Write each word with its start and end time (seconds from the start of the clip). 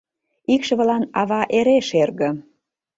Икшывылан 0.53 1.03
ава 1.21 1.41
эре 1.57 1.77
шерге. 1.89 2.29